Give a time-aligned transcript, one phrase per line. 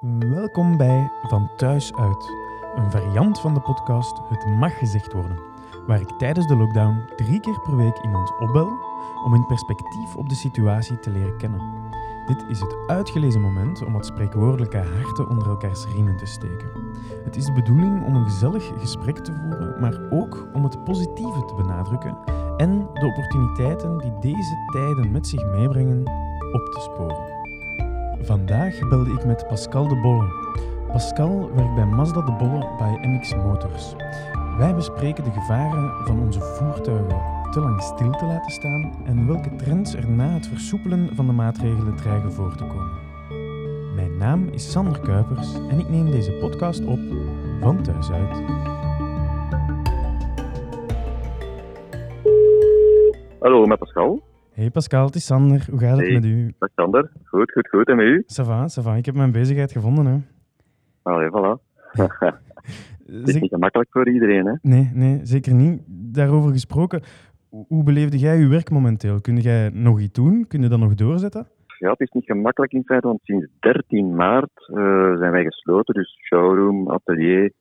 [0.00, 2.30] Welkom bij Van Thuis Uit,
[2.74, 5.40] een variant van de podcast Het Mag Gezegd Worden,
[5.86, 8.78] waar ik tijdens de lockdown drie keer per week iemand opbel
[9.24, 11.60] om in perspectief op de situatie te leren kennen.
[12.26, 16.70] Dit is het uitgelezen moment om wat spreekwoordelijke harten onder elkaars riemen te steken.
[17.24, 21.44] Het is de bedoeling om een gezellig gesprek te voeren, maar ook om het positieve
[21.44, 22.18] te benadrukken
[22.56, 25.98] en de opportuniteiten die deze tijden met zich meebrengen
[26.52, 27.35] op te sporen.
[28.26, 30.28] Vandaag belde ik met Pascal de Bolle.
[30.92, 33.94] Pascal werkt bij Mazda de Bolle bij MX Motors.
[34.58, 39.56] Wij bespreken de gevaren van onze voertuigen te lang stil te laten staan en welke
[39.56, 42.98] trends er na het versoepelen van de maatregelen dreigen voor te komen.
[43.94, 47.00] Mijn naam is Sander Kuipers en ik neem deze podcast op
[47.60, 48.42] van thuis uit.
[53.40, 54.22] Hallo, met Pascal.
[54.56, 55.66] Hey Pascal, het is Sander.
[55.70, 56.14] Hoe gaat het Hey.
[56.14, 56.54] met u?
[56.58, 57.10] Dag Sander.
[57.24, 57.88] Goed, goed, goed.
[57.88, 58.24] En met u?
[58.26, 58.94] Ça va, ça va.
[58.96, 60.06] Ik heb mijn bezigheid gevonden.
[60.06, 60.18] Hè.
[61.02, 61.62] Allee, voilà.
[63.06, 64.52] Het is niet gemakkelijk voor iedereen, hè.
[64.62, 65.82] Nee, nee, zeker niet.
[65.86, 67.02] Daarover gesproken,
[67.48, 69.20] hoe hoe beleefde jij je werk momenteel?
[69.20, 70.46] Kun jij nog iets doen?
[70.48, 71.46] Kun je dat nog doorzetten?
[71.78, 75.94] Ja, het is niet gemakkelijk in feite, want sinds 13 maart eh, zijn wij gesloten.
[75.94, 77.52] Dus showroom, atelier.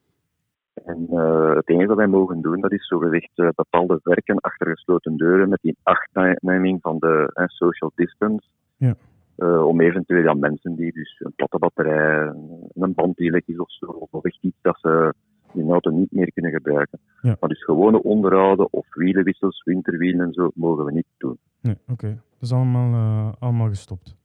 [0.86, 4.68] En eh, het enige dat wij mogen doen, dat is zogezegd eh, bepaalde werken achter
[4.68, 8.48] gesloten deuren met die achtneming van de social distance.
[8.78, 8.96] Ja.
[9.36, 12.34] Eh, om eventueel aan mensen die dus een platte batterij,
[12.74, 15.14] een band die lek is of zo, of echt iets dat ze
[15.52, 17.00] de auto niet meer kunnen gebruiken.
[17.22, 17.38] Ja.
[17.40, 21.38] Maar dus gewone onderhouden of wielenwissels, winterwielen en zo, mogen we niet doen.
[21.62, 22.08] Nee, oké.
[22.08, 24.16] Dat is allemaal, allemaal gestopt.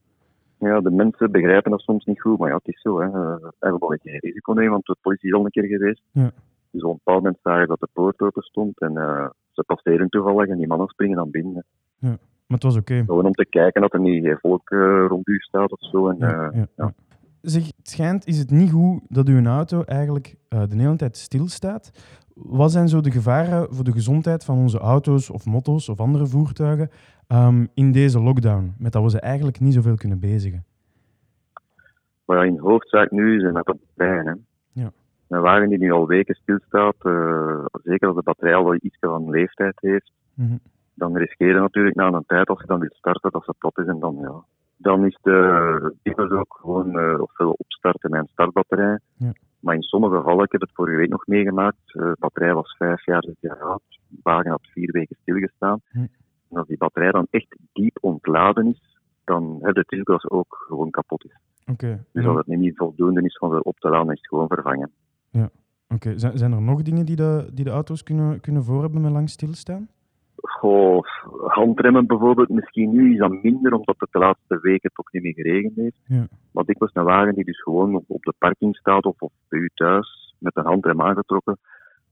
[0.58, 3.00] Ja, de mensen begrijpen dat soms niet goed, maar ja, het is zo.
[3.00, 3.06] Hè.
[3.06, 6.02] Uh, we willen geen risico nemen, want de politie is al een keer geweest.
[6.12, 6.32] Ja.
[6.70, 10.08] Dus op een bepaald moment zagen dat de poort open stond en eh, ze passeren
[10.08, 11.64] toevallig en die mannen springen dan binnen.
[11.98, 13.02] Maar het was oké.
[13.06, 16.08] Gewoon om te kijken dat er niet geen volk eh, rond u staat of zo.
[16.08, 16.92] En, Ja, eh, ja, ja.
[17.40, 21.90] Zeg, het schijnt, is het niet goed dat uw auto eigenlijk de hele tijd stilstaat?
[22.34, 26.26] Wat zijn zo de gevaren voor de gezondheid van onze auto's of motto's of andere
[26.26, 26.90] voertuigen
[27.26, 28.74] ehm, in deze lockdown?
[28.78, 30.64] Met dat we ze eigenlijk niet zoveel kunnen bezigen.
[32.24, 34.46] Maar ja, in hoofdzaak nu zijn dat de batterijen.
[35.30, 38.96] Een wagen die nu al weken stilstaat, eh, zeker als de batterij al wel iets
[39.00, 40.56] van leeftijd heeft, Mhm.
[40.94, 43.78] dan riskeer je natuurlijk na een tijd, als je dan wilt starten, dat ze plat
[43.78, 44.44] is en dan ja.
[44.76, 48.98] Dan is de dikwijls ook gewoon eh, ofwel opstarten met een startbatterij.
[49.16, 49.32] Ja.
[49.60, 52.76] Maar in sommige gevallen, ik heb het vorige week nog meegemaakt, eh, de batterij was
[52.76, 55.80] vijf jaar, zes jaar oud, de wagen had vier weken stilgestaan.
[56.50, 60.20] En als die batterij dan echt diep ontladen is, dan heb je het risico dat
[60.20, 61.38] ze ook gewoon kapot is.
[61.66, 62.04] Oké.
[62.12, 64.90] Dus als het niet voldoende is van ze op te laden, is het gewoon vervangen.
[65.94, 69.00] Oké, Zijn, zijn er nog dingen die de, die de auto's kunnen, kunnen voor hebben
[69.00, 69.88] met lang stilstaan?
[70.36, 71.04] Goh,
[71.46, 75.32] handremmen bijvoorbeeld, misschien nu is dat minder, omdat het de laatste weken toch niet meer
[75.32, 76.00] geregend heeft.
[76.04, 76.26] Ja.
[76.50, 79.58] Maar dikwijls een wagen die dus gewoon op, op de parking staat of, of bij
[79.58, 81.58] u thuis met een handrem aangetrokken.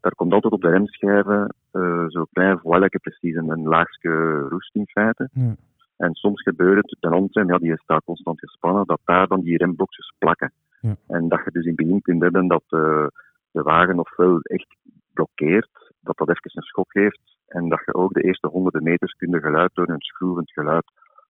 [0.01, 4.75] Daar komt altijd op de remschijven eh zo'n klein voiletje, precies een, een laagje roest
[4.75, 5.29] in feite.
[5.33, 5.55] Ja.
[5.97, 9.57] En soms gebeurt het, de handrem, ja, die staat constant gespannen, dat daar dan die
[9.57, 10.53] remblokjes plakken.
[10.81, 10.97] Ja.
[11.07, 13.07] En dat je dus in het begin kunt hebben dat eh,
[13.51, 14.77] de wagen ofwel echt
[15.13, 19.13] blokkeert, dat dat even een schok geeft, en dat je ook de eerste honderden meters
[19.13, 20.85] kunt geluid door een schroevend geluid.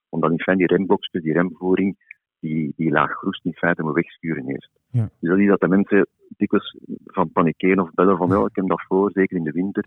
[0.09, 1.97] Omdat in feite die remblokjes, die remvoering,
[2.41, 4.71] die, die laag roest in feite moet wegsturen eerst.
[4.91, 5.09] Ja.
[5.21, 6.07] Dus dat is dat de mensen
[6.37, 9.85] dikwijls van panikeren of bellen van ja, ik heb dat voor, zeker in de winter.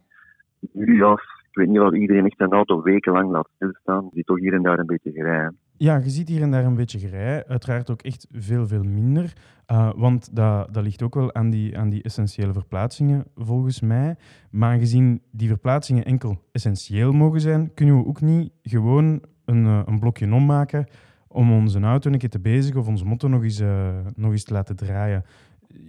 [0.71, 1.11] Nu ja,
[1.49, 4.09] ik weet niet of iedereen echt zijn auto wekenlang laat stilstaan.
[4.13, 5.57] Die toch hier en daar een beetje gerijden.
[5.81, 7.47] Ja, je ziet hier en daar een beetje gerij.
[7.47, 9.33] Uiteraard ook echt veel, veel minder.
[9.71, 14.15] Uh, want dat, dat ligt ook wel aan die, aan die essentiële verplaatsingen, volgens mij.
[14.51, 19.81] Maar aangezien die verplaatsingen enkel essentieel mogen zijn, kunnen we ook niet gewoon een, uh,
[19.85, 20.85] een blokje ommaken
[21.27, 24.43] om onze auto een keer te bezigen of onze motto nog eens, uh, nog eens
[24.43, 25.23] te laten draaien.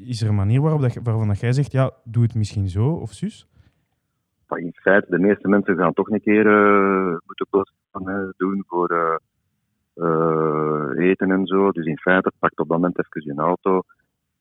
[0.05, 2.89] Is er een manier waarop dat, waarvan dat jij zegt, ja, doe het misschien zo
[2.89, 3.49] of zus?
[4.55, 6.45] In feite, de meeste mensen gaan toch een keer
[7.25, 9.21] moeten kosten doen voor
[10.97, 11.71] eten en zo.
[11.71, 13.83] Dus in feite pakt op dat moment even je auto.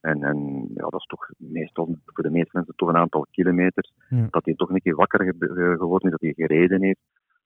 [0.01, 3.91] En, en ja, dat is toch meestal voor de meeste mensen toch een aantal kilometers.
[4.09, 4.27] Ja.
[4.29, 6.99] Dat hij toch een keer wakker ge geworden is, dat hij gereden heeft.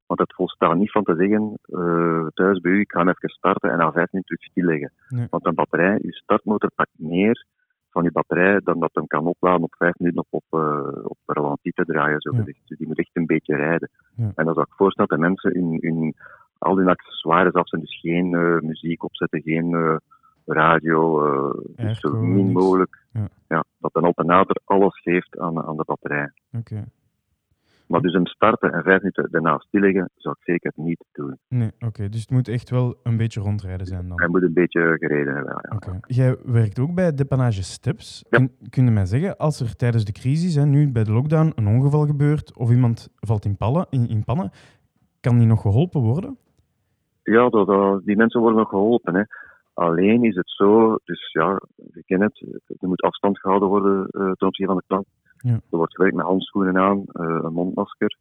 [0.06, 3.72] Want het volstaat niet van te zeggen, uh, thuis bij u, ik ga even starten
[3.72, 4.92] en na vijf minuten stilleggen.
[5.08, 5.28] Nee.
[5.30, 7.46] Want een batterij, uw startmotor pakt meer
[7.90, 11.58] van je batterij dan dat hem kan opladen op vijf minuten op, op, uh, op
[11.62, 12.22] te draaien.
[12.22, 12.44] Zo Ja.
[12.44, 13.90] Dus die moet echt een beetje rijden.
[14.16, 14.32] Ja.
[14.36, 16.16] En als ik voorstel dat mensen in, in
[16.66, 19.96] al hun accessoires afzetten, dus geen uh, muziek opzetten, geen uh,
[20.46, 23.04] radio, uh, dus zo min mogelijk.
[23.14, 23.28] Ja.
[23.48, 26.32] Ja, dat een alternator alles geeft aan, aan de batterij.
[26.52, 26.84] Oké.
[27.88, 31.38] Maar dus hem starten en vijf minuten daarna stilleggen, zou ik zeker niet doen.
[31.48, 32.10] Nee, oké.
[32.10, 34.20] Dus het moet echt wel een beetje rondrijden zijn dan.
[34.20, 35.62] Hij moet een beetje gereden hebben.
[35.70, 35.76] Ja.
[35.76, 36.00] Oké.
[36.08, 38.24] Jij werkt ook bij Depannage Steps.
[38.30, 38.48] Ja.
[38.70, 41.68] Kun je mij zeggen, als er tijdens de crisis, hè, nu bij de lockdown, een
[41.68, 44.52] ongeval gebeurt of iemand valt in, pallen, in, in pannen,
[45.20, 46.38] kan die nog geholpen worden?
[47.34, 49.16] Ja, dat, dat- die mensen worden nog geholpen.
[49.16, 49.24] Hè.
[49.74, 52.42] Alleen is het zo, dus ja, je kent het,
[52.82, 55.08] er moet afstand gehouden worden eh, ten opzichte van de klant.
[55.38, 55.54] Ja.
[55.54, 58.18] Er wordt gewerkt met handschoenen aan, eh, een mondmasker.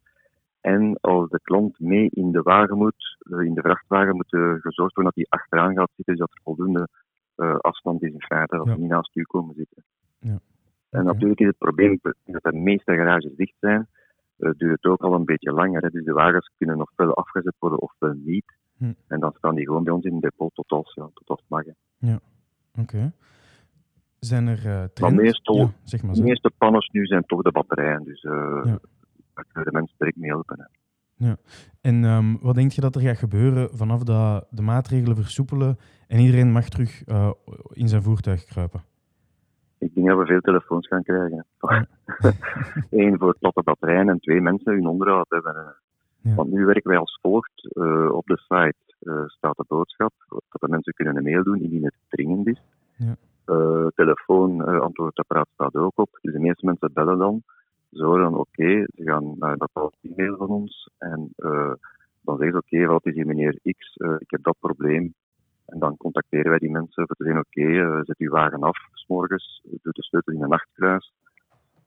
[0.61, 4.59] En als de klant mee in de wagen moet, eh, in de vrachtwagen, moet er
[4.61, 6.87] gezorgd worden dat hij achteraan gaat zitten, dus dat er voldoende
[7.61, 8.75] afstand is in feite, dat Ja.
[8.77, 9.83] niet naast u komen zitten.
[10.19, 10.37] Ja.
[10.89, 13.87] En natuurlijk is het probleem dat de meeste garages dicht zijn,
[14.37, 15.81] duurt het ook al een beetje langer.
[15.81, 15.89] Hè.
[15.89, 18.45] Dus de wagens kunnen nog wel afgezet worden of wel niet.
[18.77, 18.93] Hm.
[19.07, 21.39] En dan staan die gewoon bij ons in het depot tot als, ja, tot als
[21.39, 21.63] het mag.
[21.99, 22.15] hè.
[22.81, 23.11] Oké.
[24.19, 25.15] Zijn er eh trends?
[25.15, 28.31] meestal- Ja, zeg maar De meeste panners nu zijn toch de batterijen, dus Ja.
[29.33, 30.59] daar kunnen de mensen direct mee helpen.
[31.17, 31.33] Hè.
[31.81, 36.19] En ehm, wat denk je dat er gaat gebeuren vanaf dat de maatregelen versoepelen en
[36.19, 37.31] iedereen mag terug eh,
[37.71, 38.83] in zijn voertuig kruipen?
[39.77, 41.45] Ik denk dat we veel telefoons gaan krijgen.
[42.89, 45.75] Eén voor platte batterijen en twee mensen hun onderhoud hebben.
[46.25, 46.35] Ja.
[46.35, 47.75] Want nu werken wij als volgt.
[47.75, 51.61] Eh, op de site eh, staat de boodschap dat de mensen kunnen een mail doen
[51.61, 52.61] indien het dringend is.
[52.97, 53.15] Ja.
[53.45, 56.09] Eh, telefoon, antwoordapparaat staat ook op.
[56.21, 57.43] Dus de meeste mensen bellen dan.
[57.91, 60.89] Ze horen dan oké, ze gaan naar een bepaald e-mail van ons.
[60.97, 61.33] En
[62.21, 65.13] dan zeggen ze oké, wat is hier meneer X, ik heb dat probleem.
[65.65, 69.05] En dan contacteren wij die mensen voor te zeggen oké, zet uw wagen af s
[69.07, 71.13] morgens, doe de sleutel in een nachtkruis.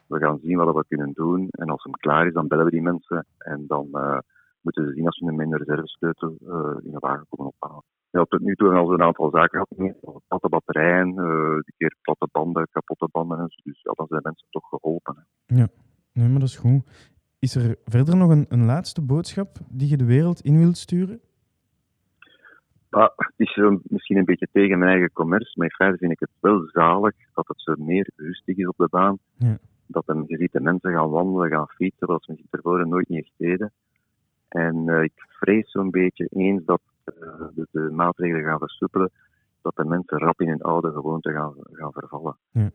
[0.08, 1.48] We gaan zien wat we kunnen doen.
[1.50, 3.26] En als hem klaar is, dan bellen we die mensen.
[3.38, 4.18] En dan eh,
[4.60, 7.82] moeten ze zien als ze hem in de reservesleutel eh, in de wagen komen ophalen.
[8.10, 10.22] Ja, tot nu toe hebben we al een aantal zaken gehad.
[10.28, 13.38] Platte batterijen, eh een keer platte banden, kapotte banden.
[13.38, 13.60] en zo.
[13.64, 15.26] Dus ja, dan zijn mensen toch geholpen.
[15.46, 15.64] hè.
[16.12, 16.82] Nee, maar dat is goed.
[17.38, 21.20] Is er verder nog een, een laatste boodschap die je de wereld in wilt sturen?
[22.90, 26.12] Maar het is eh, misschien een beetje tegen mijn eigen commerce, maar in feite vind
[26.12, 29.18] ik het wel zalig dat het zo meer rustig is op de baan.
[29.36, 29.58] Ja.
[29.88, 33.24] Dat je ziet de mensen gaan wandelen, gaan fietsen, wat ze misschien tevoren nooit niet
[33.24, 33.72] echt deden.
[34.48, 37.14] En eh, ik vrees zo'n beetje eens dat eh,
[37.54, 39.10] de, de maatregelen gaan versoepelen,
[39.62, 42.36] dat de mensen rap in hun oude gewoonte gaan, gaan vervallen.
[42.50, 42.70] Ja.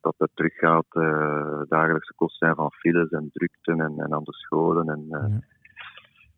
[0.00, 4.32] Dat het teruggaat, eh dagelijkse kosten zijn van files en drukten en, en aan de
[4.32, 4.88] scholen.
[4.88, 5.40] En, Ja.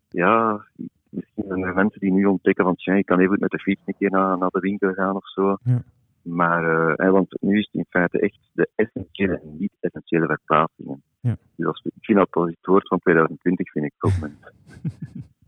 [0.09, 0.65] ja,
[1.09, 3.81] misschien zijn er mensen die nu ontdekken van tja, ik kan even met de fiets
[3.85, 5.57] een keer naar, naar de winkel gaan of zo.
[5.63, 5.83] Ja.
[6.23, 11.03] Maar eh, want nu is het in feite echt de essentiële en niet-essentiële verplaatsingen.
[11.19, 11.37] Ja.
[11.55, 14.39] Dus als, ik vind dat als het woord van 2020 vind ik moment.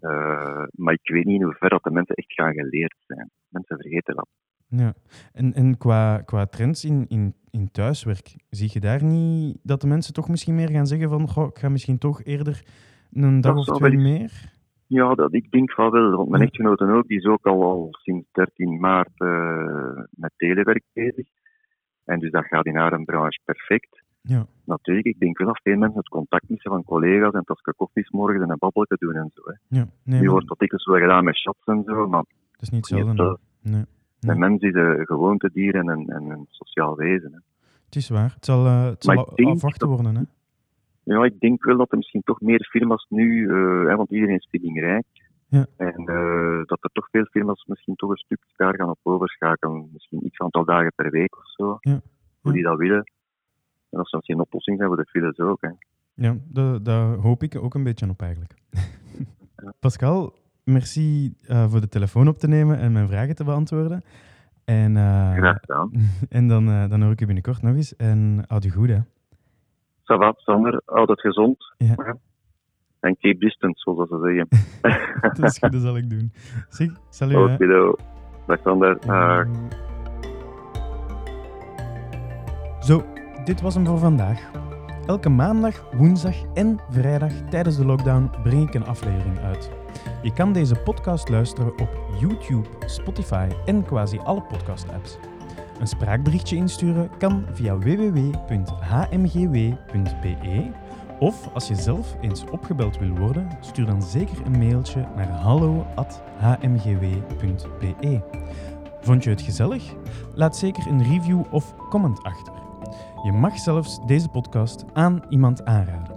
[0.03, 3.29] Eh, maar ik weet niet in hoeverre dat de mensen echt gaan geleerd zijn.
[3.47, 4.27] Mensen vergeten dat.
[4.67, 4.93] Ja.
[5.33, 9.87] En, en qua, qua trends in, in, in thuiswerk, zie je daar niet dat de
[9.87, 12.63] mensen toch misschien meer gaan zeggen van goh, ik ga misschien toch eerder
[13.11, 14.52] een dag Dat of twee meer?
[14.93, 16.11] Ja, dat, ik denk van wel.
[16.11, 20.83] Want mijn echtgenoten ook, die is ook al, al sinds 13 maart eh, met telewerk
[20.93, 21.27] bezig.
[22.05, 24.03] En dus dat gaat in haar branche perfect.
[24.21, 24.45] Ja.
[24.65, 28.09] Natuurlijk, ik denk wel dat veel mensen het contact missen van collega's en tasje koffies
[28.09, 29.41] morgen en een babbel te doen en zo.
[29.45, 29.77] Hè.
[29.77, 32.69] Ja, nee, nu wordt dat dikwijls wel gedaan met chats en zo, maar dat is
[32.69, 33.37] niet hetzelfde.
[33.61, 33.85] nee.
[34.19, 34.35] Nee.
[34.35, 37.31] een mens is een gewoontedier en een, en een sociaal wezen.
[37.31, 37.39] Hè.
[37.85, 38.33] Het is waar.
[38.33, 40.15] Het zal, eh, het zal afwachten worden.
[40.15, 40.21] Hè?
[41.03, 44.35] Ja, ik denk wel dat er misschien toch meer firma's nu, eh, hè, want iedereen
[44.35, 45.05] is vindingrijk,
[45.47, 45.65] Ja.
[45.77, 49.89] en eh, dat er toch veel firma's misschien toch een stuk daar gaan op overschakelen.
[49.93, 52.01] Misschien iets aantal dagen per week of zo, Ja.
[52.41, 53.03] hoe die dat willen.
[53.89, 55.61] En als dat geen oplossing zijn voor de files ook.
[55.61, 55.69] Hè.
[56.13, 58.53] Ja, da- daar hoop ik ook een beetje op eigenlijk.
[59.79, 60.33] Pascal,
[60.63, 64.01] merci eh, voor de telefoon op te nemen en mijn vragen te beantwoorden.
[64.65, 64.91] En,
[65.35, 65.91] Graag gedaan.
[66.29, 67.95] en dan, eh, dan hoor ik u binnenkort nog eens.
[67.95, 68.99] En houd u goed, hè.
[70.03, 71.57] Ça va, Sander, houd het gezond.
[71.77, 72.17] Ja.
[72.99, 74.47] En keep distance, zoals ze zeggen.
[75.21, 76.31] Dat is goed, dat zal ik doen.
[76.69, 77.37] Zeg, salut.
[77.37, 77.95] Oké.
[78.47, 78.97] Dag Sander.
[79.05, 79.47] Dag.
[82.79, 83.03] Zo,
[83.43, 84.51] dit was hem voor vandaag.
[85.05, 89.71] Elke maandag, woensdag en vrijdag tijdens de lockdown breng ik een aflevering uit.
[90.21, 95.17] Je kan deze podcast luisteren op YouTube, Spotify en quasi alle podcast-apps.
[95.79, 98.31] Een spraakberichtje insturen kan via www.hmgw.be
[101.19, 108.21] of als je zelf eens opgebeld wil worden, stuur dan zeker een mailtje naar hallo.hmgw.be.
[109.01, 109.93] Vond je het gezellig?
[110.33, 112.53] Laat zeker een review of comment achter.
[113.23, 116.15] Je mag zelfs deze podcast aan iemand aanraden.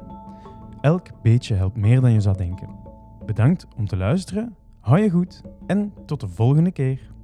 [0.80, 2.68] Elk beetje helpt meer dan je zou denken.
[3.26, 7.14] Bedankt om te luisteren, hou je goed en tot de volgende keer.